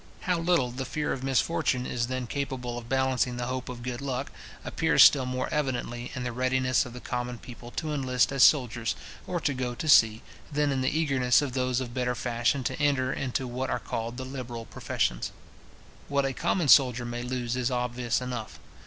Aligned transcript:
How 0.21 0.39
little 0.39 0.71
the 0.71 0.83
fear 0.83 1.13
of 1.13 1.23
misfortune 1.23 1.85
is 1.85 2.07
then 2.07 2.25
capable 2.25 2.75
of 2.75 2.89
balancing 2.89 3.37
the 3.37 3.45
hope 3.45 3.69
of 3.69 3.83
good 3.83 4.01
luck, 4.01 4.31
appears 4.65 5.03
still 5.03 5.27
more 5.27 5.47
evidently 5.53 6.11
in 6.15 6.23
the 6.23 6.31
readiness 6.31 6.87
of 6.87 6.93
the 6.93 6.99
common 6.99 7.37
people 7.37 7.69
to 7.75 7.93
enlist 7.93 8.31
as 8.31 8.41
soldiers, 8.41 8.95
or 9.27 9.39
to 9.41 9.53
go 9.53 9.75
to 9.75 9.87
sea, 9.87 10.23
than 10.51 10.71
in 10.71 10.81
the 10.81 10.89
eagerness 10.97 11.43
of 11.43 11.53
those 11.53 11.79
of 11.79 11.93
better 11.93 12.15
fashion 12.15 12.63
to 12.63 12.81
enter 12.81 13.13
into 13.13 13.45
what 13.45 13.69
are 13.69 13.77
called 13.77 14.17
the 14.17 14.25
liberal 14.25 14.65
professions. 14.65 15.31
What 16.07 16.25
a 16.25 16.33
common 16.33 16.67
soldier 16.67 17.05
may 17.05 17.21
lose 17.21 17.55
is 17.55 17.69
obvious 17.69 18.21
enough. 18.21 18.59